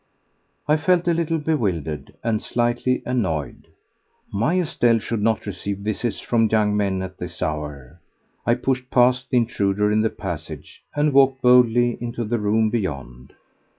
I 0.67 0.77
felt 0.77 1.07
a 1.07 1.13
little 1.13 1.37
bewildered—and 1.37 2.41
slightly 2.41 3.03
annoyed. 3.05 3.67
My 4.33 4.59
Estelle 4.59 4.97
should 4.97 5.21
not 5.21 5.45
receive 5.45 5.77
visits 5.77 6.19
from 6.19 6.49
young 6.51 6.75
men 6.75 7.03
at 7.03 7.19
this 7.19 7.39
hour. 7.43 8.01
I 8.43 8.55
pushed 8.55 8.89
past 8.89 9.29
the 9.29 9.37
intruder 9.37 9.91
in 9.91 10.01
the 10.01 10.09
passage 10.09 10.83
and 10.95 11.13
walked 11.13 11.43
boldly 11.43 11.99
into 12.01 12.23
the 12.23 12.39
room 12.39 12.71
beyond. 12.71 13.33